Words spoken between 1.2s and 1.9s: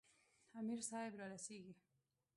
رسیږي.